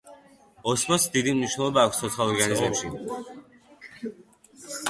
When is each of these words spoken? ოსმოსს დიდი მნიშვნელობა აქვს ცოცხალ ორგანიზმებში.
ოსმოსს 0.71 1.11
დიდი 1.15 1.33
მნიშვნელობა 1.41 1.83
აქვს 1.87 2.01
ცოცხალ 2.05 2.33
ორგანიზმებში. 2.33 2.91